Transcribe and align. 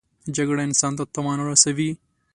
جګړه 0.35 0.61
انسان 0.67 0.93
ته 0.97 1.03
تاوان 1.13 1.39
رسوي 1.49 1.91